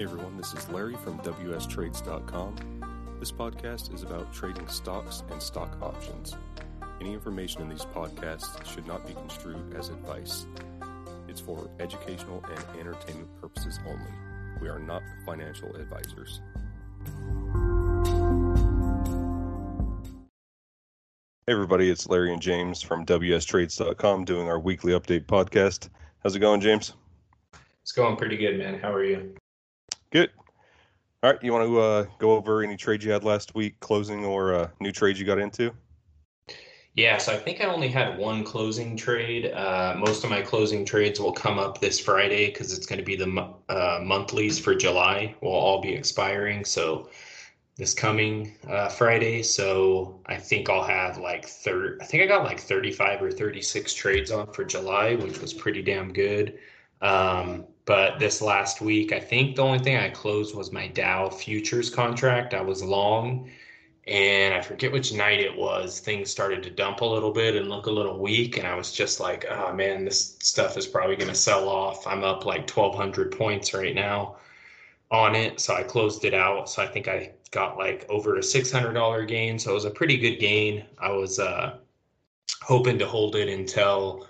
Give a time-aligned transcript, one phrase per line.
[0.00, 3.16] Hey everyone, this is Larry from WSTrades.com.
[3.20, 6.38] This podcast is about trading stocks and stock options.
[7.02, 10.46] Any information in these podcasts should not be construed as advice.
[11.28, 14.10] It's for educational and entertainment purposes only.
[14.62, 16.40] We are not financial advisors.
[21.46, 25.90] Hey everybody, it's Larry and James from WSTrades.com doing our weekly update podcast.
[26.22, 26.94] How's it going, James?
[27.82, 28.78] It's going pretty good, man.
[28.80, 29.34] How are you?
[30.10, 30.30] Good.
[31.22, 34.24] All right, you want to uh, go over any trades you had last week, closing
[34.24, 35.72] or uh, new trades you got into?
[36.94, 39.52] Yeah, so I think I only had one closing trade.
[39.52, 43.04] Uh, most of my closing trades will come up this Friday because it's going to
[43.04, 46.64] be the uh, monthlies for July will all be expiring.
[46.64, 47.10] So
[47.76, 51.98] this coming uh, Friday, so I think I'll have like third.
[52.02, 55.82] I think I got like thirty-five or thirty-six trades on for July, which was pretty
[55.82, 56.58] damn good.
[57.00, 61.28] Um, but this last week, I think the only thing I closed was my Dow
[61.28, 62.54] futures contract.
[62.54, 63.50] I was long,
[64.06, 65.98] and I forget which night it was.
[65.98, 68.92] Things started to dump a little bit and look a little weak, and I was
[68.92, 72.70] just like, "Oh man, this stuff is probably going to sell off." I'm up like
[72.70, 74.36] 1,200 points right now
[75.10, 76.70] on it, so I closed it out.
[76.70, 80.16] So I think I got like over a $600 gain, so it was a pretty
[80.16, 80.84] good gain.
[80.96, 81.78] I was uh,
[82.62, 84.28] hoping to hold it until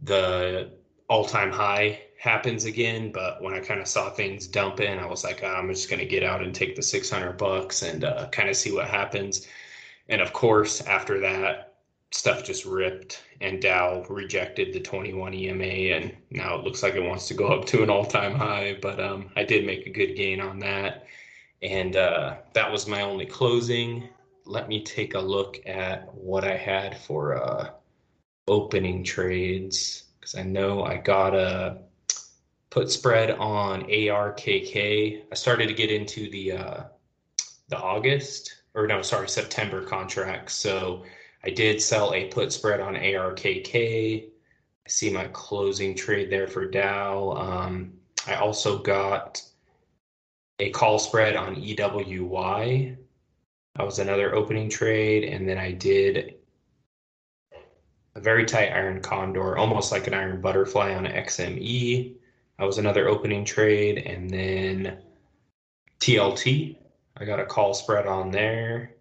[0.00, 0.70] the
[1.08, 3.10] all-time high happens again.
[3.10, 6.06] But when I kind of saw things dumping, I was like, I'm just going to
[6.06, 9.48] get out and take the 600 bucks and uh, kind of see what happens.
[10.10, 11.78] And of course, after that,
[12.12, 17.02] stuff just ripped and Dow rejected the 21 EMA and now it looks like it
[17.02, 18.76] wants to go up to an all-time high.
[18.82, 21.06] But um, I did make a good gain on that.
[21.62, 24.08] And uh, that was my only closing.
[24.44, 27.70] Let me take a look at what I had for uh,
[28.46, 31.78] opening trades because I know I got a
[32.70, 35.22] put spread on ARKK.
[35.30, 36.82] I started to get into the uh,
[37.68, 40.54] the August or no, sorry, September contracts.
[40.54, 41.04] So
[41.44, 44.24] I did sell a put spread on ARKK.
[44.24, 47.32] I see my closing trade there for Dow.
[47.32, 47.92] Um,
[48.26, 49.42] I also got
[50.58, 52.96] a call spread on EWY.
[53.76, 56.34] That was another opening trade, and then I did
[58.14, 62.16] a very tight iron condor, almost like an iron butterfly on XME.
[62.60, 63.96] That was another opening trade.
[64.04, 64.98] And then
[65.98, 66.76] TLT,
[67.16, 68.96] I got a call spread on there.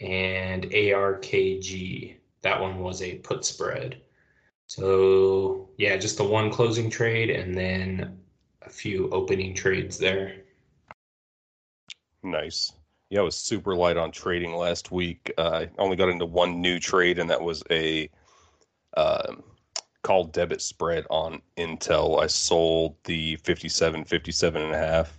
[0.00, 4.02] And ARKG, that one was a put spread.
[4.66, 8.18] So, yeah, just the one closing trade and then
[8.62, 10.42] a few opening trades there.
[12.24, 12.72] Nice.
[13.08, 15.32] Yeah, I was super light on trading last week.
[15.38, 18.10] Uh, I only got into one new trade, and that was a
[18.96, 19.44] um,
[20.10, 22.20] call debit spread on Intel.
[22.20, 25.16] I sold the 57, 57 and a half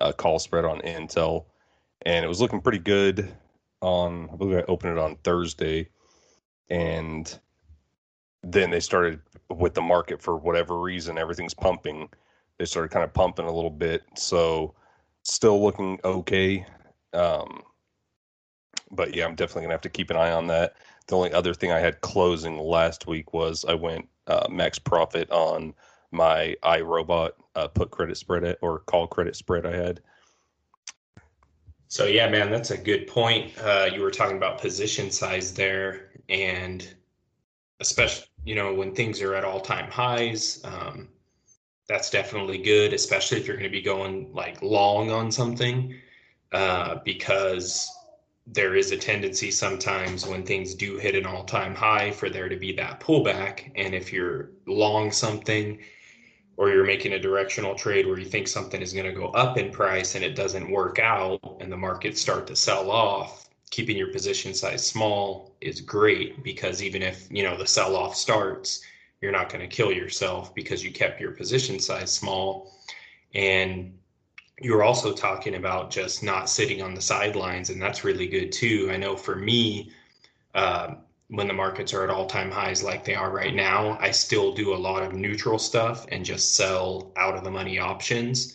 [0.00, 1.44] uh, call spread on Intel,
[2.06, 3.30] and it was looking pretty good
[3.82, 5.90] on, I believe I opened it on Thursday.
[6.70, 7.38] And
[8.42, 12.08] then they started with the market for whatever reason, everything's pumping.
[12.56, 14.04] They started kind of pumping a little bit.
[14.16, 14.74] So
[15.22, 16.64] still looking okay.
[17.12, 17.60] Um,
[18.90, 20.76] but yeah, I'm definitely gonna have to keep an eye on that.
[21.08, 25.30] The only other thing I had closing last week was I went uh, max profit
[25.30, 25.74] on
[26.12, 30.00] my iRobot uh, put credit spread or call credit spread I had.
[31.88, 33.52] So yeah, man, that's a good point.
[33.58, 36.86] Uh, you were talking about position size there, and
[37.80, 41.08] especially you know when things are at all time highs, um,
[41.88, 45.94] that's definitely good, especially if you're going to be going like long on something,
[46.52, 47.90] uh, because
[48.46, 52.48] there is a tendency sometimes when things do hit an all time high for there
[52.48, 53.70] to be that pullback.
[53.76, 55.78] And if you're long something
[56.56, 59.56] or you're making a directional trade where you think something is going to go up
[59.56, 63.96] in price and it doesn't work out and the markets start to sell off, keeping
[63.96, 68.82] your position size small is great because even if, you know, the sell off starts,
[69.20, 72.72] you're not going to kill yourself because you kept your position size small.
[73.34, 73.99] And
[74.60, 78.52] you were also talking about just not sitting on the sidelines, and that's really good
[78.52, 78.90] too.
[78.92, 79.92] I know for me,
[80.54, 80.94] uh,
[81.28, 84.52] when the markets are at all time highs like they are right now, I still
[84.52, 88.54] do a lot of neutral stuff and just sell out of the money options.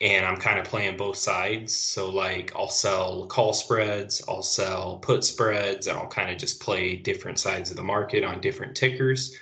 [0.00, 1.74] And I'm kind of playing both sides.
[1.74, 6.60] So, like, I'll sell call spreads, I'll sell put spreads, and I'll kind of just
[6.60, 9.36] play different sides of the market on different tickers.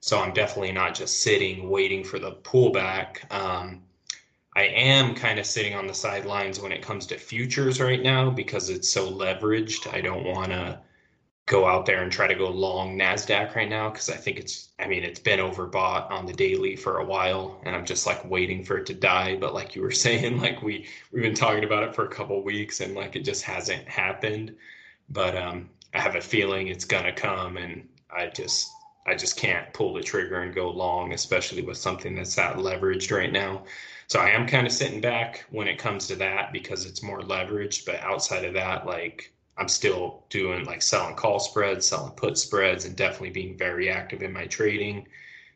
[0.00, 3.32] So, I'm definitely not just sitting waiting for the pullback.
[3.32, 3.82] Um,
[4.54, 8.30] I am kind of sitting on the sidelines when it comes to futures right now
[8.30, 9.92] because it's so leveraged.
[9.92, 10.80] I don't want to
[11.46, 14.68] go out there and try to go long Nasdaq right now because I think it's
[14.78, 18.24] I mean it's been overbought on the daily for a while and I'm just like
[18.24, 21.64] waiting for it to die but like you were saying like we we've been talking
[21.64, 24.54] about it for a couple weeks and like it just hasn't happened
[25.08, 28.70] but um I have a feeling it's to come and I just
[29.10, 33.14] I just can't pull the trigger and go long especially with something that's that leveraged
[33.14, 33.64] right now.
[34.06, 37.20] So I am kind of sitting back when it comes to that because it's more
[37.20, 42.38] leveraged but outside of that like I'm still doing like selling call spreads, selling put
[42.38, 45.06] spreads, and definitely being very active in my trading.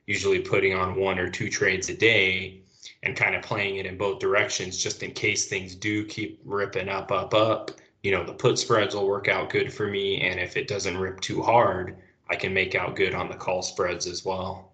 [0.07, 2.61] Usually putting on one or two trades a day
[3.03, 6.91] and kind of playing it in both directions just in case things do keep ripping
[6.91, 7.71] up, up, up.
[8.03, 10.21] You know, the put spreads will work out good for me.
[10.21, 11.97] And if it doesn't rip too hard,
[12.29, 14.73] I can make out good on the call spreads as well.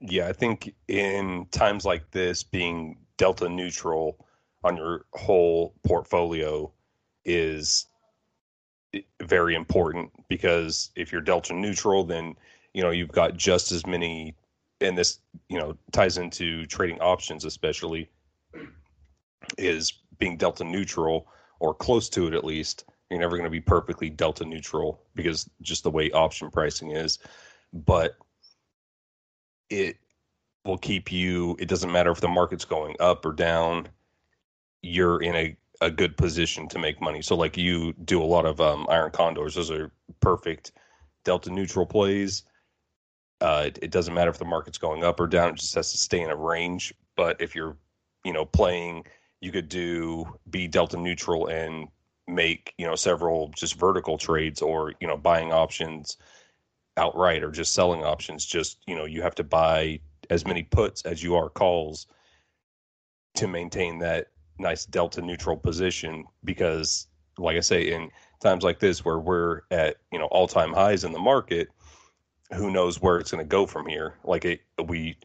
[0.00, 4.26] Yeah, I think in times like this, being delta neutral
[4.62, 6.70] on your whole portfolio
[7.24, 7.86] is
[9.22, 12.34] very important because if you're delta neutral, then
[12.74, 14.34] you know you've got just as many,
[14.80, 18.08] and this you know ties into trading options, especially
[19.58, 21.26] is being delta neutral
[21.60, 22.84] or close to it at least.
[23.10, 27.18] You're never going to be perfectly delta neutral because just the way option pricing is,
[27.72, 28.16] but
[29.70, 29.98] it
[30.64, 31.56] will keep you.
[31.60, 33.88] It doesn't matter if the market's going up or down.
[34.82, 37.20] You're in a a good position to make money.
[37.22, 40.72] So like you do a lot of um, iron condors; those are perfect
[41.24, 42.44] delta neutral plays.
[43.40, 45.92] Uh, it, it, doesn't matter if the market's going up or down; it just has
[45.92, 46.94] to stay in a range.
[47.16, 47.76] But if you're,
[48.24, 49.04] you know, playing,
[49.40, 51.88] you could do be delta neutral and
[52.28, 56.16] make you know several just vertical trades, or you know, buying options
[56.96, 58.44] outright, or just selling options.
[58.44, 60.00] Just you know, you have to buy
[60.30, 62.06] as many puts as you are calls
[63.34, 64.28] to maintain that
[64.58, 67.06] nice delta neutral position because
[67.38, 71.04] like I say, in times like this where we're at, you know, all time highs
[71.04, 71.68] in the market,
[72.54, 74.14] who knows where it's going to go from here?
[74.24, 75.16] Like it, we,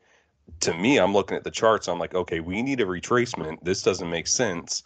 [0.61, 1.87] to me, I'm looking at the charts.
[1.87, 3.63] I'm like, okay, we need a retracement.
[3.63, 4.83] This doesn't make sense,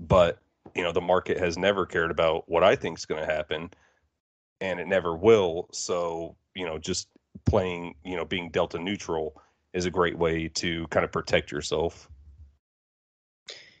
[0.00, 0.38] but
[0.74, 3.70] you know, the market has never cared about what I think is going to happen,
[4.60, 5.68] and it never will.
[5.72, 7.08] So you know, just
[7.44, 9.40] playing, you know, being delta neutral
[9.72, 12.08] is a great way to kind of protect yourself.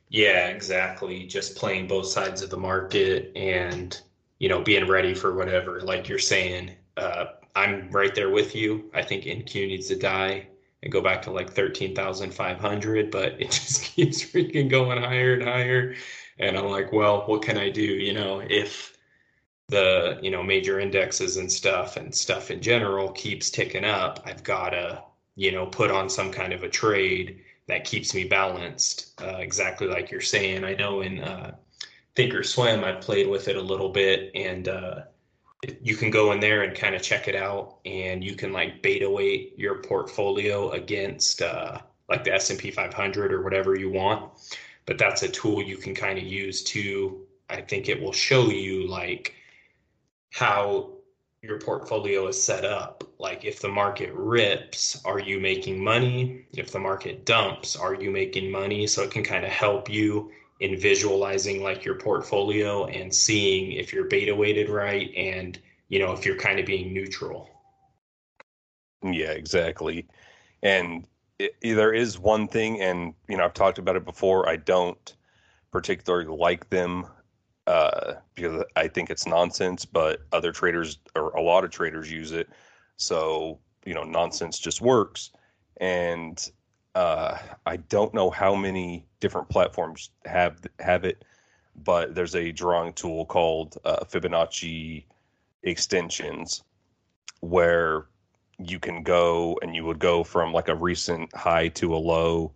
[0.08, 1.24] Yeah, exactly.
[1.24, 3.98] Just playing both sides of the market and,
[4.38, 5.80] you know, being ready for whatever.
[5.80, 8.90] Like you're saying, uh, I'm right there with you.
[8.94, 10.48] I think NQ needs to die
[10.82, 15.94] and go back to like 13,500, but it just keeps freaking going higher and higher.
[16.42, 17.82] And I'm like, well, what can I do?
[17.82, 18.98] You know, if
[19.68, 24.42] the, you know, major indexes and stuff and stuff in general keeps ticking up, I've
[24.42, 25.02] got to,
[25.36, 29.20] you know, put on some kind of a trade that keeps me balanced.
[29.22, 30.64] Uh, exactly like you're saying.
[30.64, 31.54] I know in uh,
[32.16, 35.02] Thinkorswim, I've played with it a little bit, and uh,
[35.80, 38.82] you can go in there and kind of check it out, and you can like
[38.82, 41.78] beta weight your portfolio against uh,
[42.08, 44.32] like the S&P 500 or whatever you want.
[44.86, 47.26] But that's a tool you can kind of use to.
[47.48, 49.34] I think it will show you like
[50.32, 50.90] how
[51.42, 53.04] your portfolio is set up.
[53.18, 56.46] Like if the market rips, are you making money?
[56.52, 58.86] If the market dumps, are you making money?
[58.86, 60.30] So it can kind of help you
[60.60, 65.58] in visualizing like your portfolio and seeing if you're beta weighted right and
[65.88, 67.50] you know if you're kind of being neutral.
[69.02, 70.06] Yeah, exactly.
[70.62, 71.04] And
[71.60, 74.48] it, there is one thing, and you know I've talked about it before.
[74.48, 75.14] I don't
[75.70, 77.06] particularly like them
[77.66, 82.32] uh, because I think it's nonsense, but other traders or a lot of traders use
[82.32, 82.48] it.
[82.96, 85.30] So, you know, nonsense just works.
[85.78, 86.50] And
[86.94, 91.24] uh, I don't know how many different platforms have have it,
[91.84, 95.04] but there's a drawing tool called uh, Fibonacci
[95.62, 96.62] extensions
[97.40, 98.06] where
[98.70, 102.52] you can go and you would go from like a recent high to a low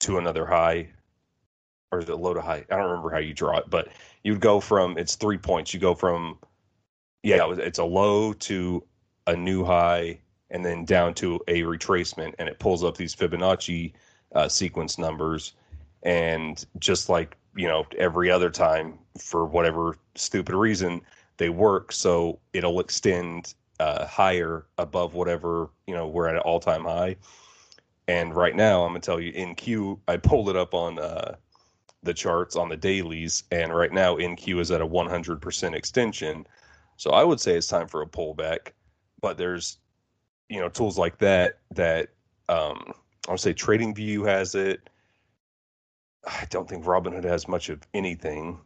[0.00, 0.88] to another high
[1.92, 2.64] or is it low to high?
[2.70, 3.88] I don't remember how you draw it, but
[4.24, 5.72] you'd go from it's three points.
[5.72, 6.38] You go from
[7.22, 8.82] yeah, it's a low to
[9.28, 10.18] a new high,
[10.50, 13.92] and then down to a retracement, and it pulls up these Fibonacci
[14.34, 15.52] uh, sequence numbers,
[16.02, 21.00] and just like you know every other time for whatever stupid reason
[21.36, 26.60] they work, so it'll extend uh, higher above whatever you know we're at an all
[26.60, 27.16] time high.
[28.08, 30.00] And right now, I'm gonna tell you NQ.
[30.08, 31.36] I pulled it up on uh,
[32.02, 36.46] the charts on the dailies, and right now NQ is at a 100% extension.
[36.96, 38.72] So I would say it's time for a pullback,
[39.20, 39.78] but there's
[40.48, 42.08] you know tools like that that
[42.48, 42.92] um,
[43.28, 44.88] I would say TradingView has it.
[46.26, 48.60] I don't think Robinhood has much of anything.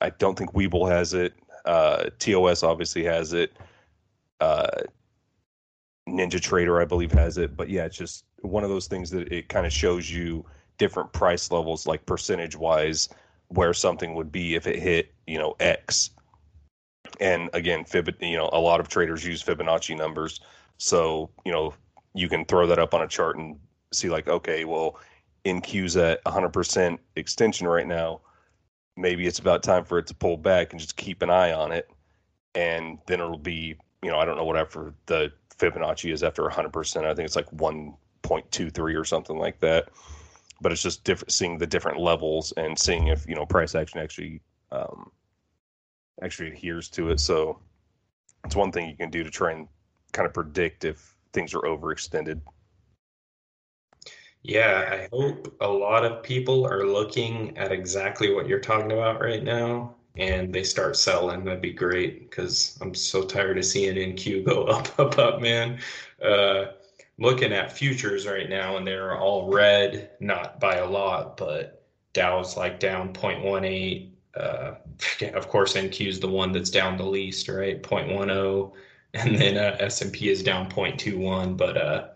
[0.00, 1.34] I don't think Webull has it.
[1.64, 3.56] Uh, TOS obviously has it.
[4.40, 4.82] Uh,
[6.08, 7.56] Ninja Trader, I believe, has it.
[7.56, 10.44] But yeah, it's just one of those things that it kind of shows you
[10.78, 13.08] different price levels, like percentage wise,
[13.48, 16.10] where something would be if it hit, you know, X.
[17.20, 20.40] And again, Fib, you know, a lot of traders use Fibonacci numbers,
[20.78, 21.72] so you know
[22.14, 23.58] you can throw that up on a chart and
[23.92, 24.98] see like, okay, well,
[25.44, 28.20] NQ's at 100% extension right now.
[28.96, 31.72] Maybe it's about time for it to pull back and just keep an eye on
[31.72, 31.90] it,
[32.54, 37.04] and then it'll be, you know, I don't know whatever the Fibonacci is after 100%.
[37.04, 39.88] I think it's like 1.23 or something like that.
[40.60, 43.98] But it's just different, seeing the different levels and seeing if you know price action
[43.98, 45.10] actually um,
[46.22, 47.18] actually adheres to it.
[47.18, 47.58] So
[48.44, 49.68] it's one thing you can do to try and
[50.12, 52.40] kind of predict if things are overextended.
[54.42, 59.20] Yeah, I hope a lot of people are looking at exactly what you're talking about
[59.20, 61.44] right now and they start selling.
[61.44, 65.78] That'd be great because I'm so tired of seeing NQ go up, up, up, man.
[66.22, 66.66] Uh,
[67.18, 72.56] looking at futures right now and they're all red, not by a lot, but Dow's
[72.56, 74.10] like down 0.18.
[74.36, 74.74] Uh,
[75.34, 77.82] of course, NQ is the one that's down the least, right?
[77.82, 78.72] 0.10,
[79.14, 81.56] and then uh, S&P is down 0.21.
[81.56, 82.08] But uh,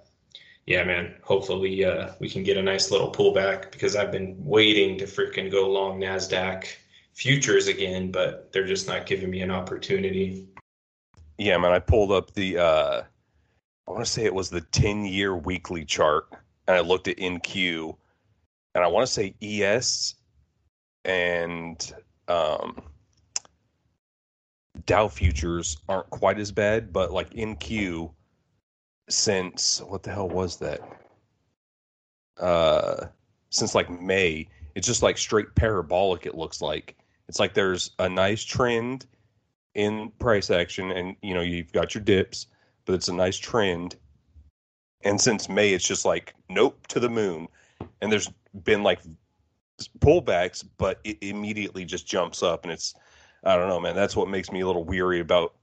[0.67, 4.99] yeah, man, hopefully uh, we can get a nice little pullback because I've been waiting
[4.99, 6.67] to freaking go long Nasdaq
[7.19, 10.47] futures again, but they're just not giving me an opportunity.
[11.37, 13.03] Yeah, man, I pulled up the uh
[13.89, 16.29] I want to say it was the 10 year weekly chart
[16.69, 17.97] and I looked at NQ
[18.77, 20.15] and I want to say ES
[21.05, 21.93] and
[22.29, 22.81] um
[24.87, 28.13] Dow futures aren't quite as bad, but like NQ
[29.09, 30.81] since what the hell was that?
[32.41, 33.07] Uh
[33.51, 34.47] since like May,
[34.77, 36.95] it's just like straight parabolic it looks like
[37.29, 39.07] it's like there's a nice trend
[39.75, 42.47] in price action, and you know you've got your dips,
[42.85, 43.97] but it's a nice trend.
[45.03, 47.49] And since May, it's just like nope to the moon,
[48.01, 48.31] and there's
[48.65, 49.01] been like
[50.01, 52.95] pullbacks, but it immediately just jumps up, and it's
[53.45, 53.95] I don't know, man.
[53.95, 55.55] That's what makes me a little weary about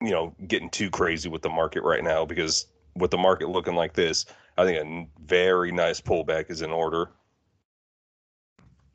[0.00, 3.74] you know getting too crazy with the market right now because with the market looking
[3.74, 4.24] like this,
[4.56, 7.10] I think a very nice pullback is in order.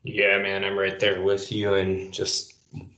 [0.04, 2.54] Yeah, man, I'm right there with you and just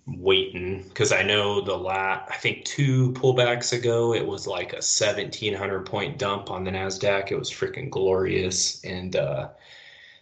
[0.07, 4.77] waiting because I know the last, I think two pullbacks ago, it was like a
[4.77, 7.31] 1700 point dump on the NASDAQ.
[7.31, 8.83] It was freaking glorious.
[8.85, 9.51] And uh,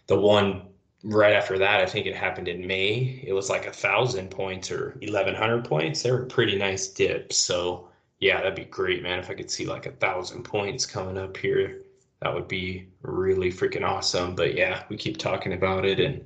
[0.07, 0.63] the one
[1.03, 4.71] right after that, I think it happened in May, it was like a thousand points
[4.71, 6.01] or 1100 points.
[6.01, 7.37] They were pretty nice dips.
[7.37, 7.87] So,
[8.19, 9.19] yeah, that'd be great, man.
[9.19, 11.81] If I could see like a thousand points coming up here,
[12.21, 14.35] that would be really freaking awesome.
[14.35, 16.25] But yeah, we keep talking about it and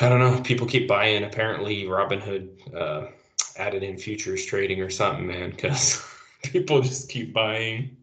[0.00, 0.40] I don't know.
[0.40, 1.24] People keep buying.
[1.24, 3.08] Apparently, Robinhood uh,
[3.56, 6.02] added in futures trading or something, man, because
[6.42, 7.96] people just keep buying.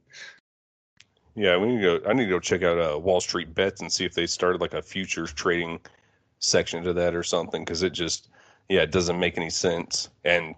[1.36, 2.10] Yeah, we need to go.
[2.10, 4.62] I need to go check out uh, Wall Street Bets and see if they started
[4.62, 5.80] like a futures trading
[6.40, 7.64] section to that or something.
[7.64, 8.30] Because it just,
[8.70, 10.10] yeah, it doesn't make any sense.
[10.24, 10.54] And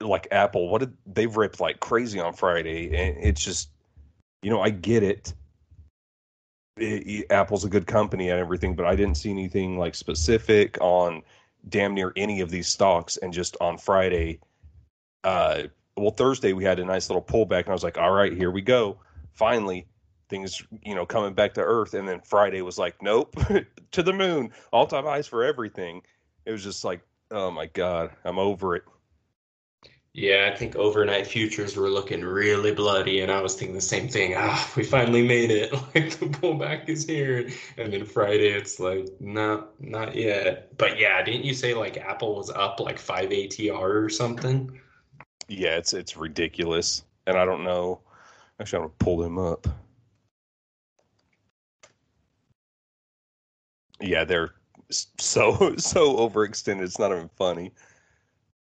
[0.00, 3.68] like Apple, what did they've ripped like crazy on Friday, and it's just,
[4.42, 5.34] you know, I get it
[7.30, 11.22] Apple's a good company and everything, but I didn't see anything like specific on
[11.68, 13.16] damn near any of these stocks.
[13.16, 14.40] And just on Friday,
[15.22, 15.64] uh,
[15.96, 18.50] well, Thursday we had a nice little pullback, and I was like, all right, here
[18.50, 18.98] we go.
[19.32, 19.86] Finally,
[20.28, 21.94] things you know coming back to earth.
[21.94, 23.36] And then Friday was like, nope,
[23.92, 26.02] to the moon, all time highs for everything.
[26.44, 27.00] It was just like,
[27.30, 28.84] oh my god, I'm over it.
[30.16, 34.08] Yeah, I think overnight futures were looking really bloody, and I was thinking the same
[34.08, 34.34] thing.
[34.36, 35.72] Ah, we finally made it.
[35.94, 37.50] Like the pullback is here.
[37.76, 40.76] And then Friday, it's like, no, not yet.
[40.78, 44.80] But yeah, didn't you say like Apple was up like five ATR or something?
[45.48, 48.00] Yeah, it's it's ridiculous, and I don't know.
[48.60, 49.66] Actually, I'm gonna pull them up.
[54.00, 54.54] Yeah, they're
[54.90, 56.82] so so overextended.
[56.82, 57.72] It's not even funny.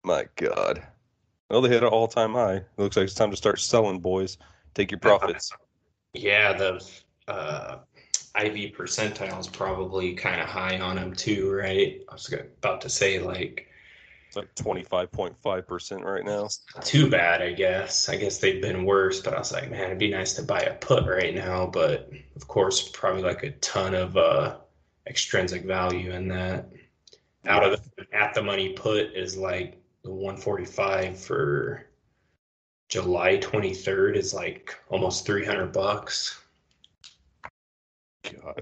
[0.04, 0.84] My God.
[1.50, 2.56] Well, they hit an all time high.
[2.56, 4.38] It looks like it's time to start selling, boys.
[4.74, 5.52] Take your profits.
[6.14, 6.86] Yeah, the
[7.28, 7.78] uh,
[8.36, 12.02] IV percentile is probably kind of high on them too, right?
[12.10, 13.68] I was about to say like
[14.28, 16.50] it's like twenty five point five percent right now.
[16.82, 18.10] Too bad, I guess.
[18.10, 20.60] I guess they've been worse, but I was like, man, it'd be nice to buy
[20.60, 21.66] a put right now.
[21.66, 24.58] But of course, probably like a ton of uh,
[25.08, 26.70] extrinsic value in that.
[27.46, 31.86] Out of the at the money put is like the 145 for
[32.88, 36.42] July 23rd is like almost 300 bucks.
[38.24, 38.62] God.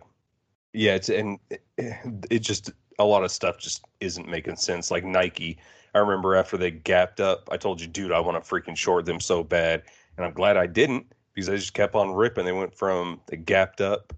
[0.74, 1.38] Yeah, it's and
[1.78, 4.90] it, just a lot of stuff just isn't making sense.
[4.90, 5.60] Like Nike,
[5.94, 9.06] I remember after they gapped up, I told you, dude, I want to freaking short
[9.06, 9.84] them so bad,
[10.18, 12.46] and I'm glad I didn't because they just kept on ripping.
[12.46, 14.14] They went from they gapped up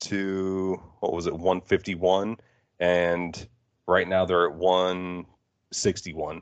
[0.00, 2.38] to what was it, 151,
[2.80, 3.46] and
[3.86, 6.40] right now they're at 161.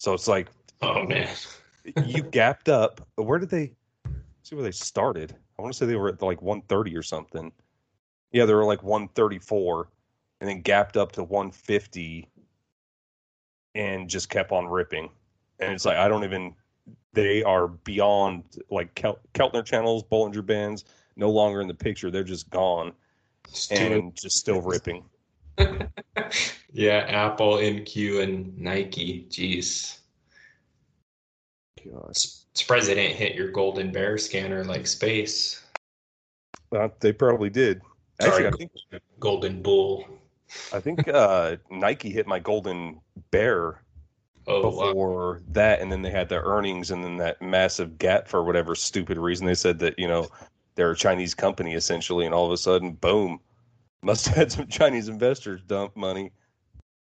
[0.00, 0.48] So it's like,
[0.80, 1.28] oh man,
[2.06, 3.06] you gapped up.
[3.16, 3.74] Where did they
[4.42, 5.36] see where they started?
[5.58, 7.52] I want to say they were at like 130 or something.
[8.32, 9.90] Yeah, they were like 134
[10.40, 12.30] and then gapped up to 150
[13.74, 15.10] and just kept on ripping.
[15.58, 16.54] And it's like, I don't even,
[17.12, 22.10] they are beyond like Kel- Keltner channels, Bollinger Bands, no longer in the picture.
[22.10, 22.94] They're just gone
[23.70, 25.04] and just still ripping.
[26.72, 29.26] yeah, Apple, NQ, and Nike.
[29.30, 29.98] Jeez.
[31.84, 32.16] God.
[32.54, 35.62] Surprised they didn't hit your golden bear scanner like space.
[36.76, 37.80] Uh, they probably did.
[38.20, 38.72] Actually, Sorry, I think
[39.18, 40.06] golden bull.
[40.72, 43.00] I think uh, Nike hit my golden
[43.30, 43.82] bear
[44.46, 45.40] oh, before wow.
[45.52, 49.16] that, and then they had their earnings, and then that massive gap for whatever stupid
[49.16, 49.46] reason.
[49.46, 50.28] They said that you know
[50.74, 53.40] they're a Chinese company essentially, and all of a sudden, boom,
[54.02, 56.32] must have had some Chinese investors dump money.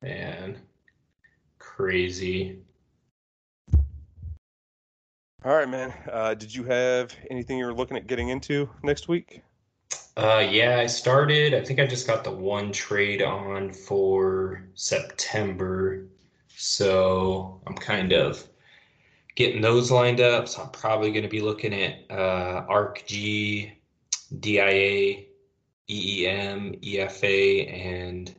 [0.01, 0.57] Man,
[1.59, 2.59] crazy.
[5.45, 5.93] All right, man.
[6.09, 9.41] Uh, did you have anything you were looking at getting into next week?
[10.15, 11.53] Uh, yeah, I started.
[11.53, 16.05] I think I just got the one trade on for September.
[16.55, 18.47] So I'm kind of
[19.35, 20.47] getting those lined up.
[20.47, 23.71] So I'm probably going to be looking at uh, ARKG,
[24.39, 25.23] DIA,
[25.89, 28.33] EEM, EFA, and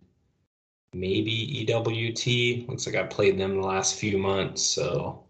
[0.93, 2.69] maybe EWT.
[2.69, 4.63] Looks like I played them the last few months.
[4.63, 5.25] So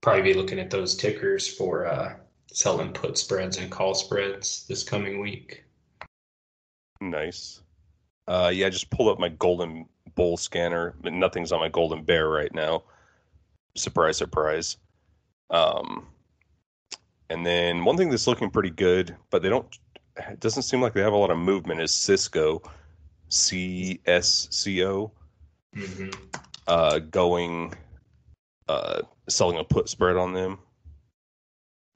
[0.00, 2.14] probably be looking at those tickers for uh,
[2.52, 5.64] selling put spreads and call spreads this coming week.
[7.00, 7.62] Nice.
[8.26, 12.04] Uh, yeah, I just pulled up my golden bull scanner, but nothing's on my golden
[12.04, 12.82] bear right now.
[13.74, 14.76] Surprise, surprise.
[15.50, 16.06] Um,
[17.30, 19.78] and then one thing that's looking pretty good, but they don't.
[20.30, 21.80] It doesn't seem like they have a lot of movement.
[21.80, 22.62] Is Cisco,
[23.28, 25.12] C S C O,
[25.76, 26.10] mm-hmm.
[26.66, 27.74] uh, going,
[28.68, 30.58] uh, selling a put spread on them.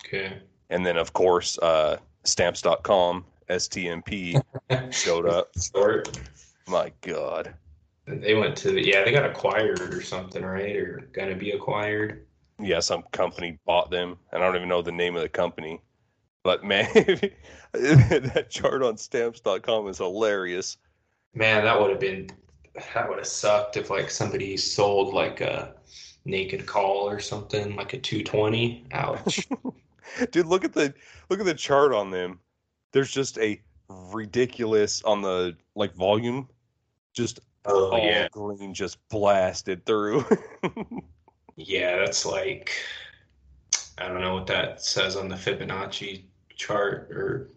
[0.07, 0.39] Okay.
[0.71, 4.43] And then, of course, uh, stamps.com, STMP,
[4.93, 5.51] showed up.
[5.75, 6.19] Short.
[6.67, 7.55] My God.
[8.07, 10.77] They went to, the, yeah, they got acquired or something, right?
[10.77, 12.27] Or going to be acquired.
[12.59, 14.17] Yeah, some company bought them.
[14.33, 15.81] And I don't even know the name of the company.
[16.43, 16.89] But man,
[17.73, 20.77] that chart on stamps.com is hilarious.
[21.35, 22.31] Man, that would have been,
[22.95, 25.75] that would have sucked if like somebody sold like a
[26.25, 28.87] naked call or something, like a 220.
[28.93, 29.49] Ouch.
[30.31, 30.93] Dude, look at the
[31.31, 32.39] look at the chart on them.
[32.93, 36.49] There's just a ridiculous on the like volume,
[37.15, 38.29] just oh, all yeah.
[38.29, 40.25] green just blasted through.
[41.57, 42.73] yeah, that's like
[43.97, 46.25] I don't know what that says on the Fibonacci
[46.57, 47.51] chart or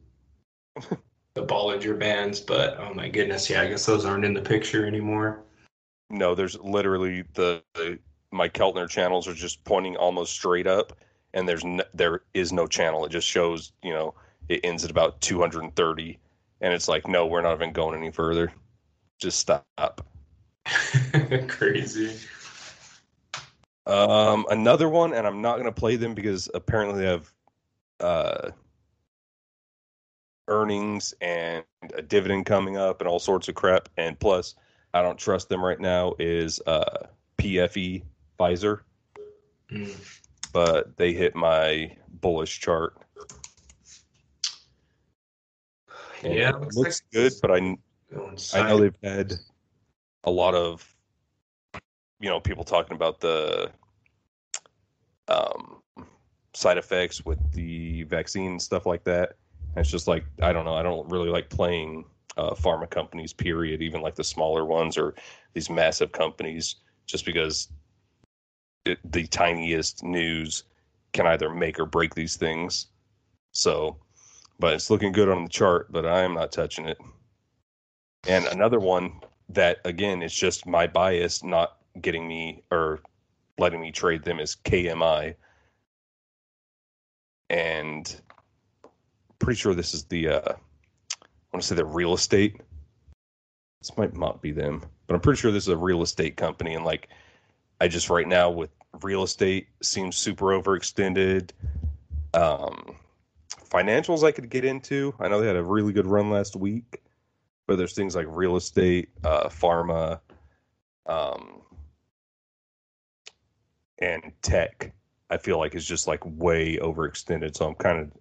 [1.35, 4.87] the Bollinger Bands, but oh my goodness, yeah, I guess those aren't in the picture
[4.87, 5.43] anymore.
[6.09, 7.99] No, there's literally the, the
[8.31, 10.97] my Keltner channels are just pointing almost straight up,
[11.33, 13.05] and there's no, there is no channel.
[13.05, 14.15] It just shows you know
[14.49, 16.17] it ends at about 230,
[16.61, 18.51] and it's like no, we're not even going any further.
[19.19, 20.05] Just stop.
[21.47, 22.15] Crazy.
[23.87, 27.33] Um, another one, and I'm not to play them because apparently they have
[27.99, 28.49] uh,
[30.47, 31.63] earnings and
[31.95, 33.89] a dividend coming up and all sorts of crap.
[33.97, 34.55] And plus,
[34.93, 36.13] I don't trust them right now.
[36.19, 38.03] Is uh, PFE
[38.39, 38.81] Pfizer?
[39.71, 40.21] Mm
[40.55, 42.95] but they hit my bullish chart.
[46.23, 47.77] And yeah, it looks, looks like good, but I
[48.53, 49.33] I know they've had
[50.23, 50.95] a lot of
[52.21, 53.69] you know people talking about the
[55.27, 55.81] um,
[56.53, 59.33] side effects with the vaccine and stuff like that.
[59.75, 60.75] It's just like I don't know.
[60.75, 62.05] I don't really like playing
[62.37, 63.33] uh, pharma companies.
[63.33, 63.81] Period.
[63.81, 65.15] Even like the smaller ones or
[65.53, 67.69] these massive companies, just because
[68.85, 70.63] it, the tiniest news
[71.13, 72.87] can either make or break these things.
[73.51, 73.97] So,
[74.59, 76.97] but it's looking good on the chart, but I am not touching it.
[78.27, 82.99] And another one that again is just my bias not getting me or
[83.57, 85.35] letting me trade them is KMI.
[87.49, 88.21] And
[89.45, 90.53] pretty sure this is the uh
[91.13, 92.59] I want to say the real estate.
[93.79, 96.73] This might not be them, but I'm pretty sure this is a real estate company
[96.73, 97.09] and like
[97.79, 98.71] I just right now with
[99.03, 101.51] real estate seems super overextended.
[102.33, 102.95] Um,
[103.69, 105.13] financials I could get into.
[105.19, 107.03] I know they had a really good run last week,
[107.67, 110.21] but there's things like real estate, uh, pharma,
[111.05, 111.61] um,
[113.99, 114.91] and tech,
[115.29, 117.55] I feel like is just like way overextended.
[117.55, 118.11] So I'm kind of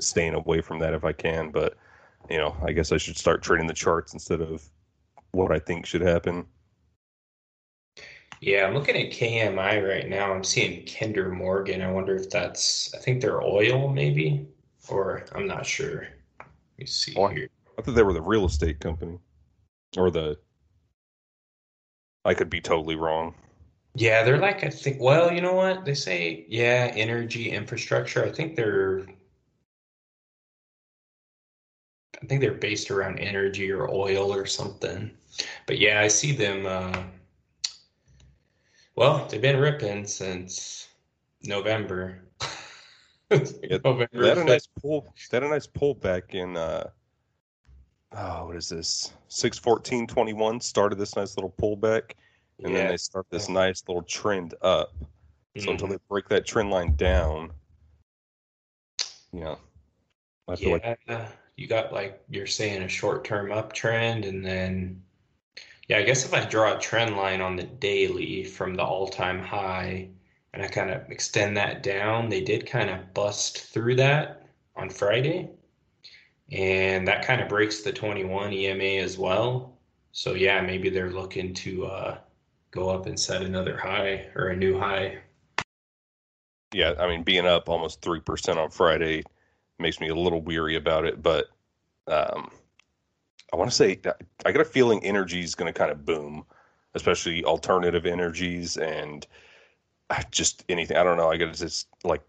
[0.00, 1.50] staying away from that if I can.
[1.50, 1.76] But
[2.30, 4.68] you know, I guess I should start trading the charts instead of
[5.32, 6.46] what I think should happen.
[8.40, 10.32] Yeah, I'm looking at KMI right now.
[10.32, 11.80] I'm seeing Kinder Morgan.
[11.82, 14.46] I wonder if that's, I think they're oil maybe,
[14.88, 16.02] or I'm not sure.
[16.38, 17.48] Let me see Oh, here.
[17.78, 19.18] I thought they were the real estate company,
[19.96, 20.38] or the.
[22.24, 23.34] I could be totally wrong.
[23.94, 25.84] Yeah, they're like, I think, well, you know what?
[25.84, 28.24] They say, yeah, energy infrastructure.
[28.24, 29.06] I think they're,
[32.22, 35.10] I think they're based around energy or oil or something.
[35.66, 36.66] But yeah, I see them.
[36.66, 37.02] Uh,
[38.96, 40.88] well, they've been ripping since
[41.44, 42.22] November.
[43.62, 45.12] Yeah, November They had a nice pull.
[45.30, 46.56] They had a nice pullback in.
[46.56, 46.90] uh
[48.12, 49.12] Oh, what is this?
[49.28, 52.12] Six fourteen twenty one started this nice little pullback,
[52.62, 54.94] and then they start this nice little trend up.
[55.58, 55.90] So until Mhm.
[55.90, 57.52] they break that trend line down,
[59.32, 59.58] you know,
[60.48, 65.02] I feel like Yeah, you got like you're saying a short-term uptrend, and then
[65.88, 69.40] yeah, I guess if I draw a trend line on the daily from the all-time
[69.40, 70.08] high
[70.52, 74.90] and I kind of extend that down, they did kind of bust through that on
[74.90, 75.50] Friday,
[76.52, 79.78] and that kind of breaks the 21 EMA as well.
[80.12, 82.18] So yeah, maybe they're looking to uh,
[82.70, 85.18] go up and set another high or a new high.
[86.72, 89.22] yeah, I mean, being up almost three percent on Friday
[89.78, 91.22] makes me a little weary about it.
[91.22, 91.46] But
[92.06, 92.50] um,
[93.52, 94.00] I want to say
[94.44, 96.44] I got a feeling energy is going to kind of boom,
[96.94, 99.26] especially alternative energies and
[100.30, 100.96] just anything.
[100.96, 101.30] I don't know.
[101.30, 102.22] I got this like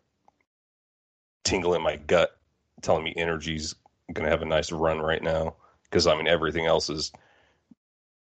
[1.44, 2.38] tingle in my gut
[2.82, 3.76] telling me energy's
[4.14, 7.12] going to have a nice run right now because I mean everything else is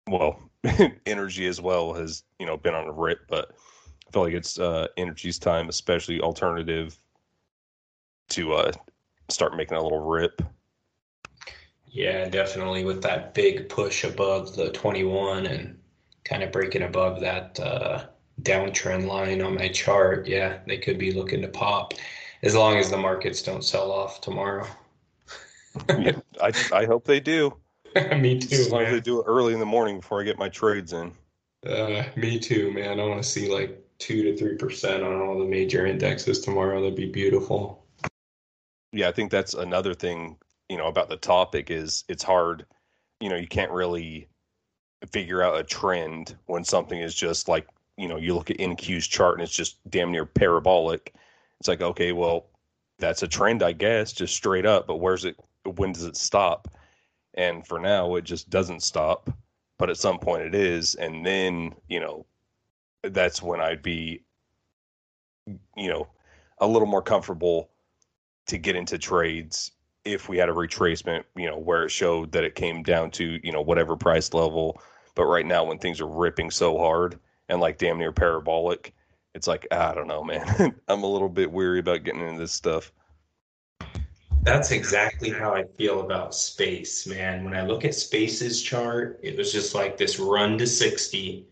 [0.09, 0.41] well,
[1.07, 3.53] energy as well has you know been on a rip, but
[4.07, 6.99] I feel like it's uh, energy's time, especially alternative,
[8.31, 8.73] to uh,
[9.33, 10.43] start making a little rip.
[11.87, 15.79] Yeah, definitely with that big push above the 21 and
[16.25, 18.07] kind of breaking above that uh,
[18.41, 20.27] downtrend line on my chart.
[20.27, 21.95] Yeah, they could be looking to pop
[22.43, 24.67] as long as the markets don't sell off tomorrow.
[25.89, 27.57] yeah, I I hope they do.
[27.95, 30.39] Me too, as long as they do it early in the morning before I get
[30.39, 31.13] my trades in.
[31.67, 32.99] Uh, me too, man.
[32.99, 36.81] I want to see like two to three percent on all the major indexes tomorrow.
[36.81, 37.82] That'd be beautiful.
[38.93, 40.37] Yeah, I think that's another thing,
[40.69, 42.67] you know, about the topic is it's hard,
[43.21, 44.29] you know, you can't really
[45.13, 49.07] figure out a trend when something is just like, you know, you look at NQ's
[49.07, 51.15] chart and it's just damn near parabolic.
[51.61, 52.47] It's like, okay, well,
[52.99, 55.37] that's a trend, I guess, just straight up, but where's it
[55.77, 56.69] when does it stop?
[57.35, 59.31] And for now, it just doesn't stop,
[59.79, 62.27] but at some point it is, and then, you know,
[63.03, 64.23] that's when I'd be
[65.77, 66.09] you know,
[66.59, 67.69] a little more comfortable
[68.47, 69.73] to get into trades
[70.05, 73.39] if we had a retracement, you know, where it showed that it came down to,
[73.43, 74.81] you know, whatever price level.
[75.15, 78.95] But right now, when things are ripping so hard and like damn near parabolic,
[79.35, 80.75] it's like, ah, I don't know, man.
[80.89, 82.93] I'm a little bit weary about getting into this stuff.
[84.43, 87.45] That's exactly how I feel about space, man.
[87.45, 91.47] When I look at space's chart, it was just like this run to 60,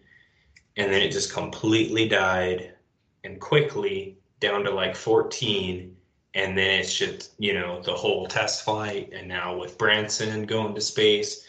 [0.77, 2.75] and then it just completely died
[3.23, 5.97] and quickly down to like 14.
[6.35, 9.13] And then it's just, you know, the whole test flight.
[9.13, 11.45] And now with Branson going to space,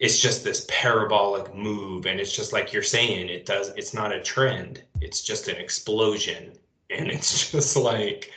[0.00, 2.06] it's just this parabolic move.
[2.06, 5.56] And it's just like you're saying, it does, it's not a trend, it's just an
[5.56, 6.52] explosion.
[6.90, 8.32] And it's just like,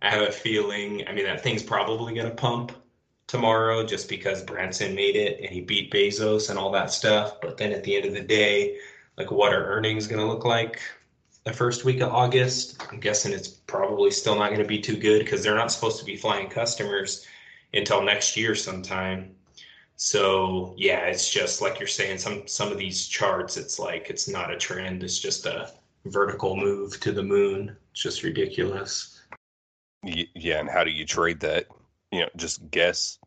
[0.00, 2.72] I have a feeling, I mean, that thing's probably going to pump
[3.26, 7.40] tomorrow just because Branson made it and he beat Bezos and all that stuff.
[7.42, 8.78] But then at the end of the day,
[9.18, 10.80] like, what are earnings going to look like
[11.48, 12.82] the first week of August?
[12.90, 15.98] I'm guessing it's probably still not going to be too good because they're not supposed
[15.98, 17.26] to be flying customers
[17.72, 19.34] until next year sometime.
[19.96, 24.28] So yeah, it's just like you're saying, some some of these charts, it's like it's
[24.28, 25.72] not a trend, it's just a
[26.04, 27.74] vertical move to the moon.
[27.92, 29.22] It's just ridiculous.
[30.04, 31.66] Yeah, and how do you trade that?
[32.12, 33.18] You know, just guess.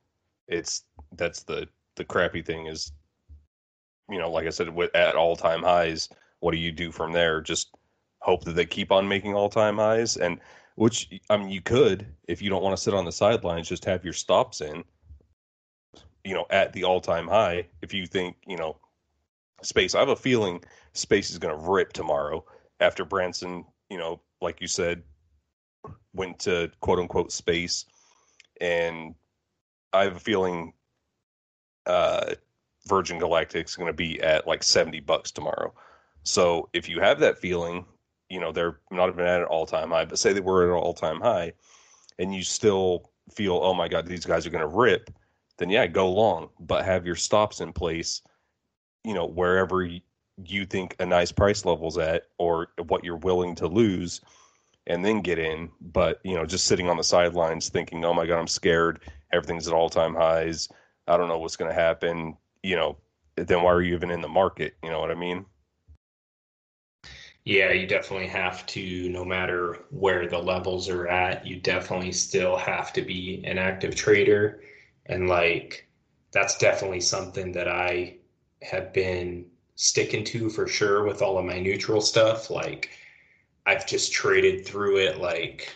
[0.47, 0.83] It's
[1.17, 2.91] that's the the crappy thing is,
[4.09, 6.07] you know, like I said, at all time highs,
[6.39, 7.41] what do you do from there?
[7.41, 7.71] Just
[8.21, 10.39] hope that they keep on making all time highs, and
[10.75, 13.85] which I mean, you could if you don't want to sit on the sidelines, just
[13.85, 14.83] have your stops in.
[16.23, 18.77] You know, at the all time high, if you think you know
[19.63, 22.45] space, I have a feeling space is going to rip tomorrow
[22.79, 23.65] after Branson.
[23.89, 25.03] You know, like you said,
[26.13, 27.85] went to quote unquote space
[28.59, 29.15] and
[29.93, 30.73] i have a feeling
[31.85, 32.33] uh
[32.87, 35.73] virgin galactic is going to be at like 70 bucks tomorrow
[36.23, 37.85] so if you have that feeling
[38.31, 40.81] you know they're not even at an all-time high but say they were at an
[40.81, 41.51] all-time high
[42.17, 45.11] and you still feel oh my god these guys are going to rip
[45.57, 48.21] then yeah go long but have your stops in place
[49.03, 49.83] you know wherever
[50.45, 54.21] you think a nice price level's at or what you're willing to lose
[54.87, 58.25] and then get in but you know just sitting on the sidelines thinking oh my
[58.25, 59.01] god i'm scared.
[59.33, 60.67] Everything's at all-time highs.
[61.07, 62.97] I don't know what's going to happen you know
[63.35, 64.75] then why are you even in the market?
[64.83, 65.45] You know what i mean
[67.43, 72.55] yeah, you definitely have to, no matter where the levels are at, you definitely still
[72.55, 74.61] have to be an active trader.
[75.07, 75.87] And like,
[76.31, 78.17] that's definitely something that I
[78.61, 82.51] have been sticking to for sure with all of my neutral stuff.
[82.51, 82.91] Like,
[83.65, 85.17] I've just traded through it.
[85.19, 85.73] Like,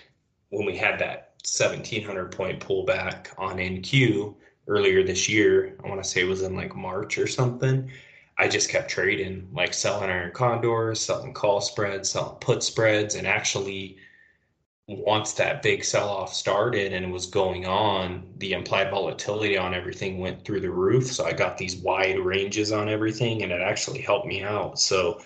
[0.49, 4.36] when we had that 1700 point pullback on NQ
[4.67, 7.91] earlier this year, I want to say it was in like March or something.
[8.38, 13.26] I just kept trading, like selling iron condors, selling call spreads, selling put spreads, and
[13.26, 13.98] actually
[14.88, 20.19] once that big sell off started and was going on, the implied volatility on everything
[20.19, 21.12] went through the roof.
[21.12, 24.80] So I got these wide ranges on everything and it actually helped me out.
[24.80, 25.21] So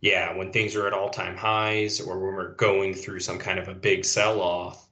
[0.00, 3.58] yeah, when things are at all time highs or when we're going through some kind
[3.60, 4.88] of a big sell off,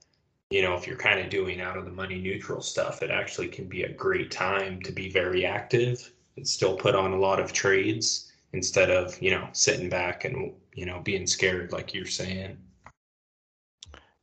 [0.51, 3.49] you know, if you're kind of doing out of the money neutral stuff, it actually
[3.49, 7.41] can be a great time to be very active and still put on a lot
[7.41, 12.07] of trades instead of you know sitting back and you know being scared like you're
[12.07, 12.57] saying.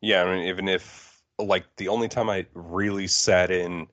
[0.01, 3.87] Yeah i mean even if like the only time i really sat in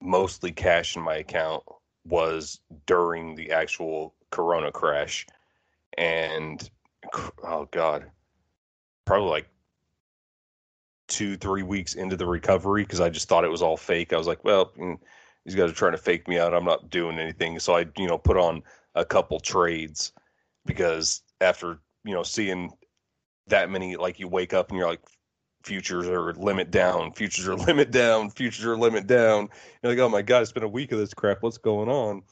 [0.00, 1.62] mostly cash in my account
[2.04, 5.26] was during the actual corona crash
[5.98, 6.70] and
[7.44, 8.10] oh god
[9.04, 9.48] probably like
[11.08, 14.12] two three weeks into the recovery because i just thought it was all fake.
[14.12, 14.98] I was like well mm,
[15.44, 16.54] these guys are trying to fake me out.
[16.54, 17.58] I'm not doing anything.
[17.58, 18.62] So I, you know, put on
[18.94, 20.12] a couple trades
[20.66, 22.70] because after, you know, seeing
[23.48, 25.02] that many, like you wake up and you're like,
[25.64, 29.48] futures are limit down, futures are limit down, futures are limit down.
[29.82, 31.42] You're like, oh my God, it's been a week of this crap.
[31.42, 32.22] What's going on?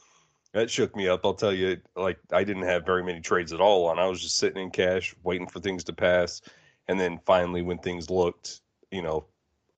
[0.53, 1.21] That shook me up.
[1.23, 3.89] I'll tell you, like, I didn't have very many trades at all.
[3.89, 6.41] And I was just sitting in cash, waiting for things to pass.
[6.89, 9.25] And then finally, when things looked, you know,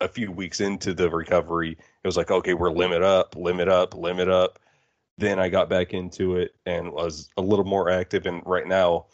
[0.03, 3.95] a few weeks into the recovery, it was like, okay, we're limit up, limit up,
[3.95, 4.59] limit up.
[5.17, 8.25] Then I got back into it and was a little more active.
[8.25, 9.05] And right now,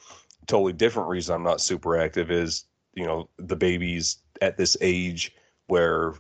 [0.47, 5.35] totally different reason I'm not super active is, you know, the baby's at this age
[5.67, 6.15] where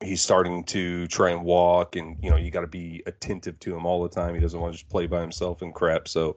[0.00, 3.74] he's starting to try and walk and, you know, you got to be attentive to
[3.74, 4.34] him all the time.
[4.34, 6.06] He doesn't want to just play by himself and crap.
[6.06, 6.36] So,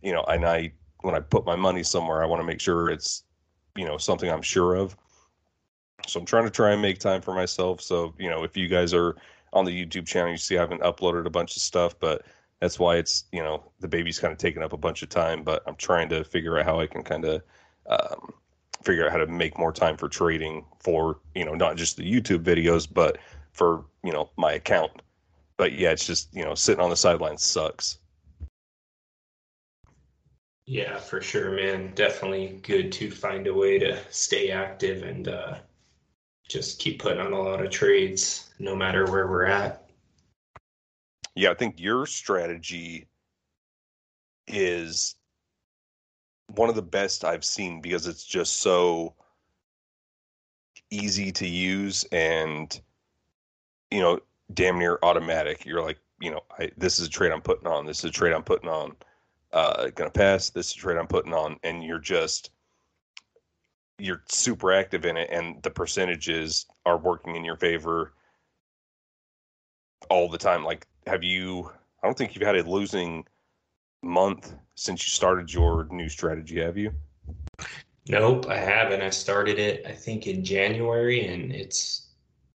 [0.00, 0.72] you know, and I,
[1.02, 3.24] when I put my money somewhere, I want to make sure it's,
[3.76, 4.96] you know, something I'm sure of
[6.06, 7.80] so I'm trying to try and make time for myself.
[7.80, 9.16] So, you know, if you guys are
[9.52, 12.22] on the YouTube channel, you see I haven't uploaded a bunch of stuff, but
[12.60, 15.42] that's why it's, you know, the baby's kind of taking up a bunch of time,
[15.42, 17.42] but I'm trying to figure out how I can kind of
[17.88, 18.32] um,
[18.82, 22.04] figure out how to make more time for trading for, you know, not just the
[22.04, 23.18] YouTube videos, but
[23.52, 25.02] for, you know, my account.
[25.56, 27.98] But yeah, it's just, you know, sitting on the sidelines sucks.
[30.66, 31.92] Yeah, for sure, man.
[31.94, 35.58] Definitely good to find a way to stay active and uh,
[36.52, 39.88] just keep putting on a lot of trades no matter where we're at.
[41.34, 43.08] Yeah, I think your strategy
[44.46, 45.16] is
[46.54, 49.14] one of the best I've seen because it's just so
[50.90, 52.78] easy to use and
[53.90, 54.20] you know
[54.52, 55.64] damn near automatic.
[55.64, 57.86] You're like, you know, I, this is a trade I'm putting on.
[57.86, 58.94] This is a trade I'm putting on.
[59.52, 60.50] Uh, gonna pass.
[60.50, 62.50] This is a trade I'm putting on, and you're just
[64.02, 68.12] you're super active in it and the percentages are working in your favor
[70.10, 70.64] all the time.
[70.64, 71.70] Like have you
[72.02, 73.24] i don't think you've had a losing
[74.02, 76.92] month since you started your new strategy have you?
[78.08, 79.02] Nope i haven't.
[79.02, 82.08] I started it i think in january and it's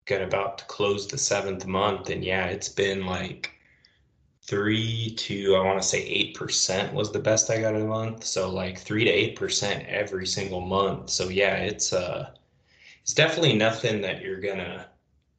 [0.06, 3.55] got about to close the seventh month and yeah it's been like
[4.46, 7.86] three to I want to say eight percent was the best I got in a
[7.86, 8.24] month.
[8.24, 11.10] So like three to eight percent every single month.
[11.10, 12.30] So yeah, it's uh
[13.02, 14.88] it's definitely nothing that you're gonna,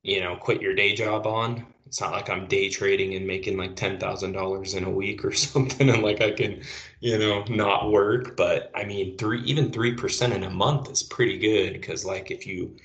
[0.03, 1.65] you know, quit your day job on.
[1.85, 5.23] It's not like I'm day trading and making like ten thousand dollars in a week
[5.25, 6.61] or something and like I can,
[6.99, 8.35] you know, not work.
[8.37, 12.31] But I mean three even three percent in a month is pretty good because like
[12.31, 12.75] if you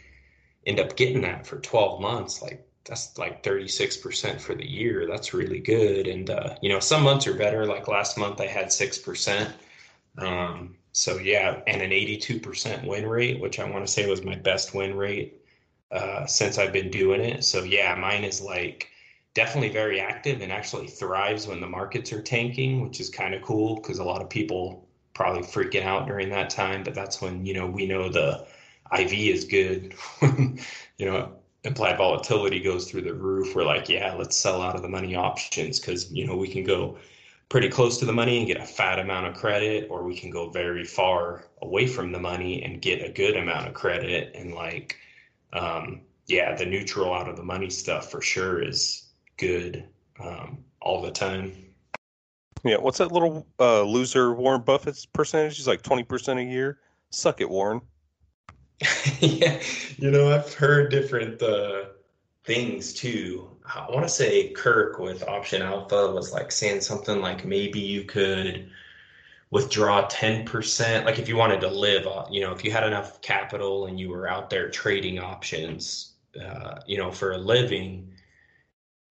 [0.66, 5.06] end up getting that for 12 months, like that's like 36% for the year.
[5.06, 6.06] That's really good.
[6.06, 7.66] And, uh, you know, some months are better.
[7.66, 9.52] Like last month, I had 6%.
[10.18, 14.34] Um, so, yeah, and an 82% win rate, which I want to say was my
[14.34, 15.40] best win rate
[15.90, 17.44] uh, since I've been doing it.
[17.44, 18.88] So, yeah, mine is like
[19.34, 23.42] definitely very active and actually thrives when the markets are tanking, which is kind of
[23.42, 26.82] cool because a lot of people probably freaking out during that time.
[26.82, 28.46] But that's when you know we know the
[28.98, 29.94] IV is good.
[30.22, 31.32] you know
[31.64, 33.54] implied volatility goes through the roof.
[33.54, 36.64] We're like, yeah, let's sell out of the money options because you know we can
[36.64, 36.98] go
[37.48, 40.30] pretty close to the money and get a fat amount of credit, or we can
[40.30, 44.34] go very far away from the money and get a good amount of credit.
[44.34, 44.96] And like,
[45.52, 49.84] um, yeah, the neutral out of the money stuff for sure is good
[50.18, 51.52] um, all the time.
[52.64, 55.56] Yeah, what's that little uh, loser Warren Buffett's percentage?
[55.56, 56.78] He's like twenty percent a year.
[57.10, 57.82] Suck it, Warren.
[59.20, 59.60] yeah,
[59.96, 61.84] you know, I've heard different uh,
[62.44, 63.48] things too.
[63.64, 68.04] I want to say Kirk with Option Alpha was like saying something like maybe you
[68.04, 68.70] could
[69.50, 71.04] withdraw 10%.
[71.04, 74.08] Like if you wanted to live, you know, if you had enough capital and you
[74.08, 78.12] were out there trading options, uh, you know, for a living,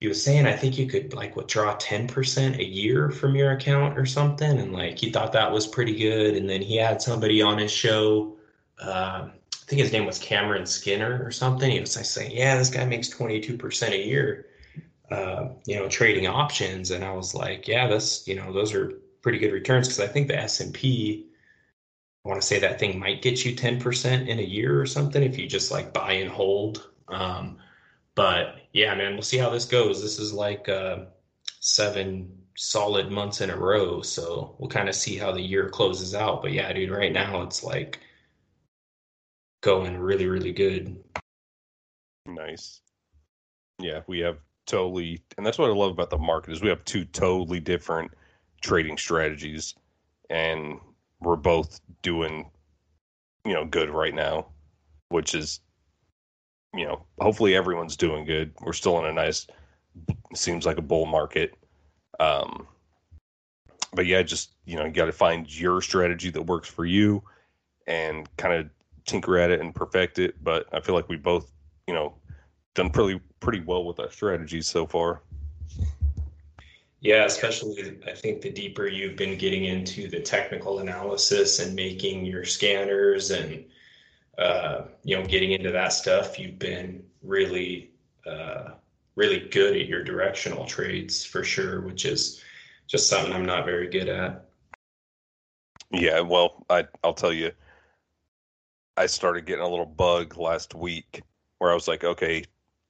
[0.00, 3.96] he was saying I think you could like withdraw 10% a year from your account
[3.96, 4.58] or something.
[4.58, 6.36] And like he thought that was pretty good.
[6.36, 8.36] And then he had somebody on his show.
[8.80, 9.28] Uh,
[9.62, 11.70] I think his name was Cameron Skinner or something.
[11.70, 14.46] He was like saying, "Yeah, this guy makes 22% a year,
[15.10, 18.92] uh, you know, trading options." And I was like, "Yeah, that's you know, those are
[19.22, 21.28] pretty good returns because I think the S and P,
[22.24, 25.22] I want to say that thing might get you 10% in a year or something
[25.22, 27.58] if you just like buy and hold." Um,
[28.14, 30.02] but yeah, man, we'll see how this goes.
[30.02, 31.04] This is like uh,
[31.60, 36.14] seven solid months in a row, so we'll kind of see how the year closes
[36.14, 36.42] out.
[36.42, 38.00] But yeah, dude, right now it's like
[39.62, 41.02] going really, really good.
[42.26, 42.82] Nice.
[43.78, 46.84] Yeah, we have totally, and that's what I love about the market is we have
[46.84, 48.10] two totally different
[48.60, 49.74] trading strategies,
[50.30, 50.78] and
[51.20, 52.50] we're both doing,
[53.44, 54.46] you know, good right now,
[55.08, 55.60] which is,
[56.74, 58.52] you know, hopefully everyone's doing good.
[58.60, 59.46] We're still in a nice,
[60.34, 61.54] seems like a bull market.
[62.20, 62.66] Um,
[63.92, 67.22] but yeah, just you know, you got to find your strategy that works for you,
[67.86, 68.70] and kind of
[69.04, 70.42] tinker at it and perfect it.
[70.42, 71.50] But I feel like we both,
[71.86, 72.14] you know,
[72.74, 75.22] done pretty pretty well with our strategies so far.
[77.00, 82.24] Yeah, especially I think the deeper you've been getting into the technical analysis and making
[82.24, 83.64] your scanners and
[84.38, 87.90] uh, you know getting into that stuff, you've been really
[88.24, 88.70] uh,
[89.16, 92.42] really good at your directional trades for sure, which is
[92.86, 94.48] just something I'm not very good at.
[95.90, 97.50] Yeah, well, I I'll tell you,
[98.96, 101.22] I started getting a little bug last week
[101.58, 102.44] where I was like, okay,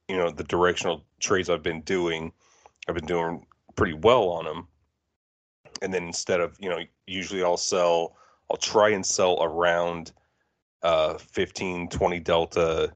[0.09, 2.33] you know, the directional trades I've been doing,
[2.88, 4.67] I've been doing pretty well on them.
[5.81, 8.17] And then instead of, you know, usually I'll sell,
[8.51, 10.12] I'll try and sell around
[10.83, 12.93] uh 15, 20 delta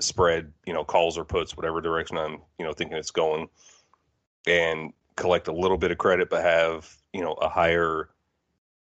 [0.00, 3.48] spread, you know, calls or puts, whatever direction I'm, you know, thinking it's going
[4.46, 8.10] and collect a little bit of credit, but have, you know, a higher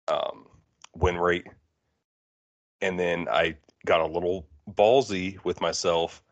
[0.08, 0.48] um,
[0.96, 1.46] win rate
[2.82, 6.24] and then I got a little ballsy with myself,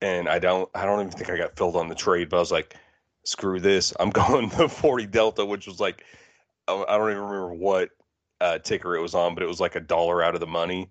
[0.00, 2.40] and I don't I don't even think I got filled on the trade, but I
[2.40, 2.76] was like,
[3.24, 6.04] screw this, I'm going the 40 Delta, which was like
[6.68, 7.90] I don't even remember what
[8.40, 10.88] uh, ticker it was on, but it was like a dollar out of the money,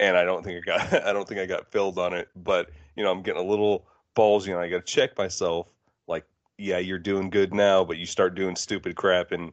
[0.00, 2.70] and I don't think I got I don't think I got filled on it, but
[2.96, 5.68] you know I'm getting a little ballsy, and I got to check myself,
[6.06, 6.24] like
[6.58, 9.52] yeah, you're doing good now, but you start doing stupid crap and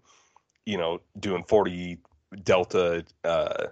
[0.66, 2.00] you know doing 40
[2.44, 3.06] Delta.
[3.24, 3.68] Uh,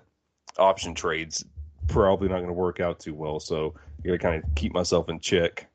[0.60, 1.46] option trades
[1.88, 3.40] probably not going to work out too well.
[3.40, 5.68] So I got to kind of keep myself in check.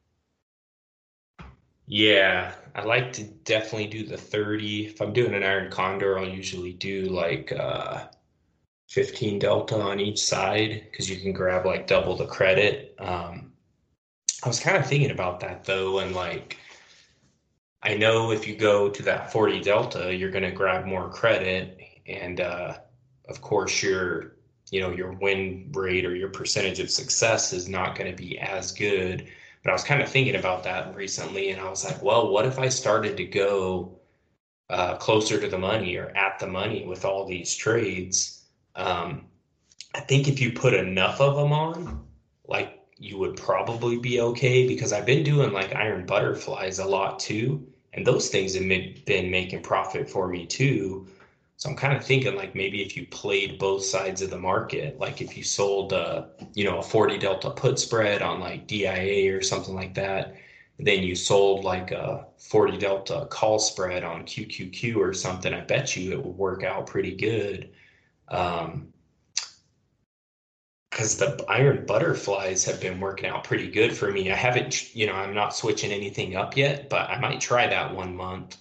[1.86, 4.86] Yeah, I like to definitely do the 30.
[4.86, 8.06] If I'm doing an iron condor, I'll usually do like uh,
[8.88, 12.94] 15 delta on each side because you can grab like double the credit.
[12.98, 13.52] Um,
[14.44, 16.56] I was kind of thinking about that though, and like
[17.82, 21.78] I know if you go to that 40 delta, you're going to grab more credit,
[22.06, 22.78] and uh,
[23.28, 24.36] of course you're
[24.72, 28.38] you know your win rate or your percentage of success is not going to be
[28.38, 29.28] as good.
[29.62, 32.46] But i was kind of thinking about that recently and i was like well what
[32.46, 34.00] if i started to go
[34.70, 38.44] uh, closer to the money or at the money with all these trades?
[38.74, 39.26] Um,
[39.94, 42.06] i think if you put enough of them on
[42.48, 47.20] like you would probably be okay because i've been doing like iron butterflies a lot
[47.20, 51.06] too and those things have been making profit for me too
[51.62, 54.98] so I'm kind of thinking like maybe if you played both sides of the market,
[54.98, 59.32] like if you sold, uh, you know, a 40 delta put spread on like DIA
[59.32, 60.34] or something like that,
[60.80, 65.94] then you sold like a 40 delta call spread on QQQ or something, I bet
[65.94, 67.70] you it would work out pretty good.
[68.26, 68.88] Um,
[70.90, 74.32] because the iron butterflies have been working out pretty good for me.
[74.32, 77.94] I haven't, you know, I'm not switching anything up yet, but I might try that
[77.94, 78.56] one month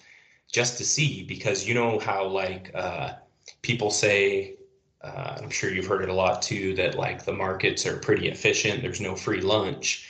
[0.52, 3.14] just to see because you know how like uh,
[3.62, 4.56] people say,
[5.02, 8.28] uh, I'm sure you've heard it a lot too, that like the markets are pretty
[8.28, 8.82] efficient.
[8.82, 10.10] There's no free lunch.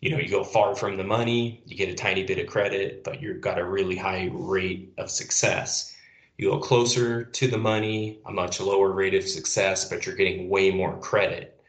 [0.00, 3.04] You know, you go far from the money, you get a tiny bit of credit,
[3.04, 5.94] but you've got a really high rate of success.
[6.38, 10.48] You go closer to the money, a much lower rate of success, but you're getting
[10.48, 11.62] way more credit.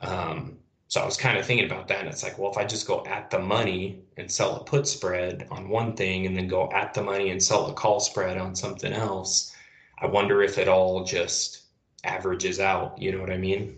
[0.00, 0.58] Um,
[0.88, 2.86] so I was kind of thinking about that, and it's like, well, if I just
[2.86, 6.70] go at the money and sell a put spread on one thing, and then go
[6.72, 9.52] at the money and sell a call spread on something else,
[9.98, 11.62] I wonder if it all just
[12.04, 13.00] averages out.
[13.00, 13.76] You know what I mean?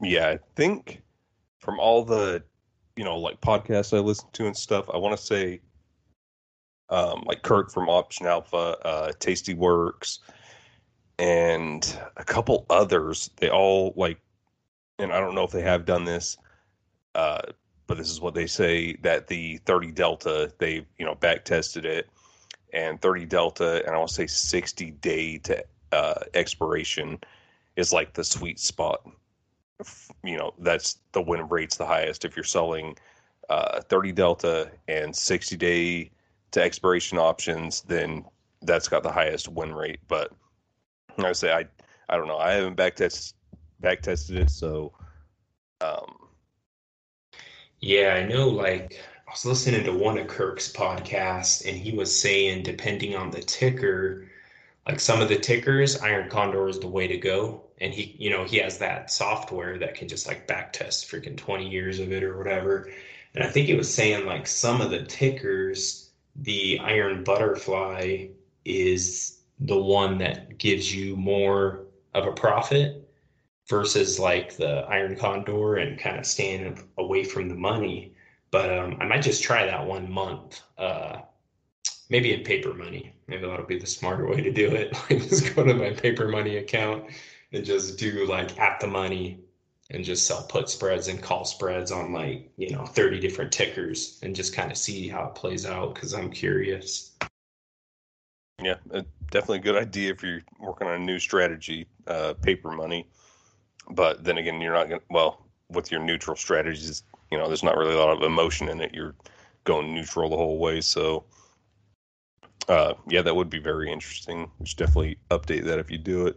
[0.00, 1.02] Yeah, I think
[1.58, 2.42] from all the,
[2.96, 5.60] you know, like podcasts I listen to and stuff, I want to say,
[6.88, 10.20] um, like Kurt from Option Alpha, uh, Tasty Works,
[11.18, 13.30] and a couple others.
[13.36, 14.18] They all like
[15.02, 16.36] and I don't know if they have done this,
[17.14, 17.42] uh,
[17.86, 21.84] but this is what they say that the 30 Delta, they you know back tested
[21.84, 22.08] it,
[22.72, 27.18] and 30 Delta, and I'll say 60 day to uh, expiration
[27.76, 29.06] is like the sweet spot.
[30.22, 32.96] You know, that's the win rate's the highest if you're selling
[33.50, 36.10] uh, 30 Delta and 60 day
[36.52, 38.24] to expiration options, then
[38.62, 39.98] that's got the highest win rate.
[40.06, 40.32] But
[41.18, 41.66] I say I
[42.08, 42.38] I don't know.
[42.38, 43.34] I haven't back tested
[43.82, 44.50] back tested it.
[44.50, 44.92] So,
[45.80, 46.28] um,
[47.80, 48.48] yeah, I know.
[48.48, 53.30] Like, I was listening to one of Kirk's podcasts, and he was saying, depending on
[53.30, 54.28] the ticker,
[54.86, 57.64] like some of the tickers, Iron Condor is the way to go.
[57.80, 61.36] And he, you know, he has that software that can just like back test freaking
[61.36, 62.88] 20 years of it or whatever.
[63.34, 68.28] And I think he was saying like some of the tickers, the Iron Butterfly
[68.64, 73.01] is the one that gives you more of a profit
[73.68, 78.14] versus like the Iron Condor and kind of staying away from the money.
[78.50, 80.60] But um, I might just try that one month.
[80.76, 81.20] Uh,
[82.12, 83.14] maybe in paper money.
[83.26, 84.96] Maybe that'll be the smarter way to do it.
[85.10, 87.06] Like just go to my paper money account
[87.52, 89.40] and just do like at the money
[89.90, 94.20] and just sell put spreads and call spreads on like, you know, 30 different tickers
[94.22, 97.12] and just kind of see how it plays out because I'm curious.
[98.62, 98.76] Yeah,
[99.30, 103.06] definitely a good idea if you're working on a new strategy, uh, paper money
[103.94, 107.62] but then again, you're not going to, well, with your neutral strategies, you know, there's
[107.62, 108.94] not really a lot of emotion in it.
[108.94, 109.14] You're
[109.64, 110.80] going neutral the whole way.
[110.80, 111.24] So,
[112.68, 114.50] uh, yeah, that would be very interesting.
[114.64, 116.36] Should definitely update that if you do it.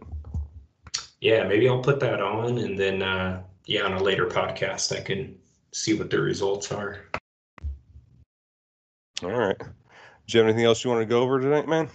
[1.20, 5.00] Yeah, maybe I'll put that on and then, uh, yeah, on a later podcast, I
[5.00, 5.36] can
[5.72, 6.98] see what the results are.
[9.22, 9.58] All right.
[9.58, 9.66] Do
[10.28, 11.88] you have anything else you want to go over tonight, man?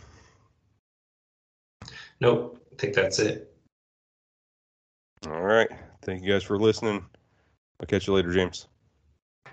[2.20, 2.58] Nope.
[2.72, 3.51] I think that's it.
[5.32, 5.70] All right.
[6.02, 7.06] Thank you guys for listening.
[7.80, 8.68] I'll catch you later, James.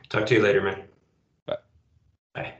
[0.08, 0.82] Talk to you later, man.
[1.46, 1.56] Bye.
[2.34, 2.54] Bye.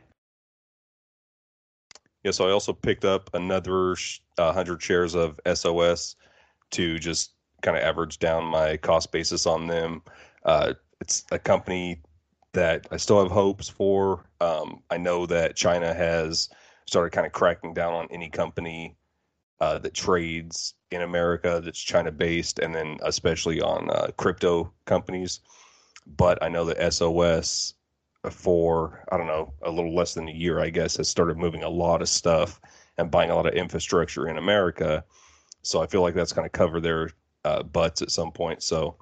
[2.23, 3.93] Yeah, so I also picked up another
[4.39, 6.15] uh, 100 shares of SOS
[6.71, 10.03] to just kind of average down my cost basis on them.
[10.45, 12.01] Uh, it's a company
[12.53, 14.27] that I still have hopes for.
[14.41, 16.51] Um, I know that China has
[16.87, 18.97] started kind of cracking down on any company
[19.61, 25.41] uh, that trades in America that's China based, and then especially on uh, crypto companies.
[26.07, 27.75] But I know that SOS
[28.31, 31.63] for I don't know a little less than a year, I guess, has started moving
[31.63, 32.61] a lot of stuff
[32.97, 35.05] and buying a lot of infrastructure in America.
[35.63, 37.11] So I feel like that's going to cover their
[37.45, 38.63] uh, butts at some point.
[38.63, 38.97] So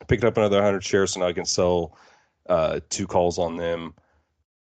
[0.00, 1.96] I picked up another 100 shares, so now I can sell
[2.48, 3.94] uh, two calls on them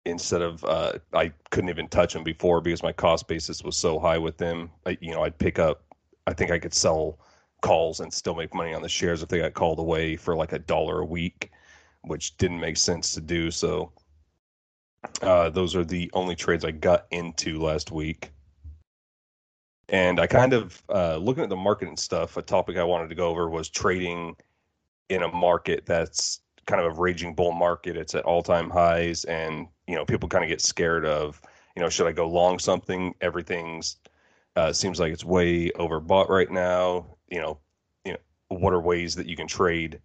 [0.06, 4.00] instead of uh, I couldn't even touch them before because my cost basis was so
[4.00, 4.70] high with them.
[4.86, 5.84] I, you know, I'd pick up.
[6.28, 7.20] I think I could sell
[7.62, 10.54] calls and still make money on the shares if they got called away for like
[10.54, 11.52] a dollar a week,
[12.02, 13.52] which didn't make sense to do.
[13.52, 13.92] So
[15.22, 18.32] uh, those are the only trades I got into last week.
[19.90, 22.38] And I kind of uh, looking at the market and stuff.
[22.38, 24.36] A topic I wanted to go over was trading
[25.10, 27.96] in a market that's kind of a raging bull market.
[27.96, 31.40] It's at all time highs, and you know people kind of get scared of
[31.76, 33.14] you know should I go long something?
[33.22, 33.98] Everything's
[34.56, 37.06] uh, seems like it's way overbought right now.
[37.30, 37.60] You know,
[38.06, 40.00] you know what are ways that you can trade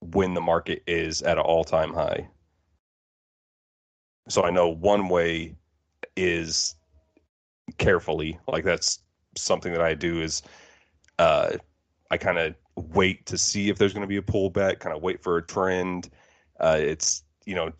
[0.00, 2.28] when the market is at an all time high?
[4.28, 5.54] So I know one way
[6.16, 6.76] is
[7.78, 9.00] carefully, like that's
[9.36, 10.42] something that I do is
[11.18, 11.52] uh,
[12.10, 15.02] I kind of wait to see if there's going to be a pullback, kind of
[15.02, 16.10] wait for a trend.
[16.60, 17.72] Uh, it's you know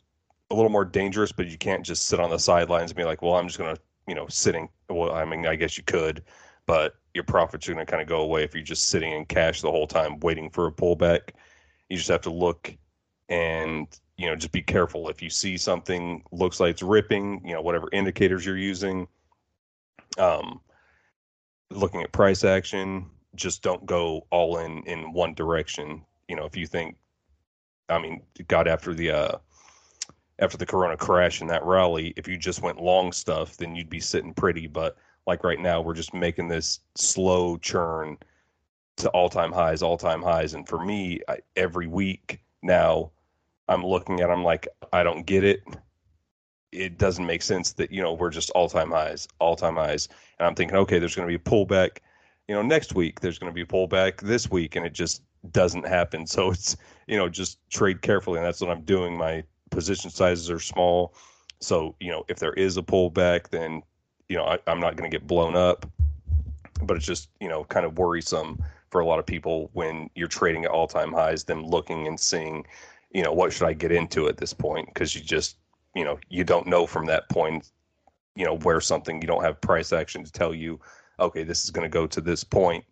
[0.51, 3.23] a little more dangerous, but you can't just sit on the sidelines and be like,
[3.23, 4.69] well, I'm just going to you know sitting.
[4.89, 6.23] Well, I mean, I guess you could,
[6.67, 9.25] but your profits are going to kind of go away if you're just sitting in
[9.25, 11.31] cash the whole time waiting for a pullback.
[11.89, 12.77] You just have to look
[13.29, 13.87] and
[14.17, 17.41] you know just be careful if you see something looks like it's ripping.
[17.45, 19.07] You know whatever indicators you're using.
[20.19, 20.61] Um,
[21.71, 26.05] looking at price action, just don't go all in in one direction.
[26.29, 26.97] You know, if you think,
[27.89, 29.39] I mean, God, after the uh,
[30.39, 33.91] after the Corona crash and that rally, if you just went long stuff, then you'd
[33.91, 34.67] be sitting pretty.
[34.67, 38.19] But like right now, we're just making this slow churn
[38.97, 40.55] to all time highs, all time highs.
[40.55, 43.11] And for me, I, every week now,
[43.69, 45.63] I'm looking at, I'm like, I don't get it.
[46.73, 50.09] It doesn't make sense that you know we're just all time highs, all time highs,
[50.39, 51.99] and I'm thinking, okay, there's going to be a pullback,
[52.49, 53.21] you know, next week.
[53.21, 55.23] There's going to be a pullback this week, and it just
[55.53, 56.27] doesn't happen.
[56.35, 56.77] So it's
[57.07, 59.17] you know just trade carefully, and that's what I'm doing.
[59.17, 61.15] My position sizes are small,
[61.61, 63.83] so you know if there is a pullback, then
[64.29, 65.87] you know I, I'm not going to get blown up.
[66.83, 68.63] But it's just you know kind of worrisome
[68.95, 72.21] for a lot of people when you're trading at all time highs, them looking and
[72.21, 72.65] seeing,
[73.11, 74.87] you know, what should I get into at this point?
[74.87, 75.57] Because you just,
[75.97, 77.73] you know, you don't know from that point,
[78.37, 80.79] you know, where something you don't have price action to tell you,
[81.19, 82.85] okay, this is going to go to this point.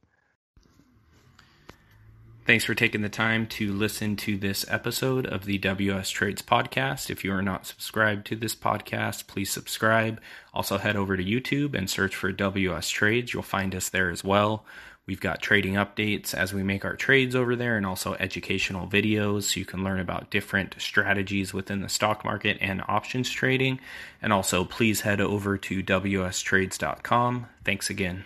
[2.44, 7.08] Thanks for taking the time to listen to this episode of the WS Trades podcast.
[7.08, 10.20] If you are not subscribed to this podcast, please subscribe.
[10.52, 13.32] Also, head over to YouTube and search for WS Trades.
[13.32, 14.64] You'll find us there as well.
[15.06, 19.44] We've got trading updates as we make our trades over there and also educational videos
[19.44, 23.78] so you can learn about different strategies within the stock market and options trading.
[24.20, 27.46] And also, please head over to wstrades.com.
[27.64, 28.24] Thanks again.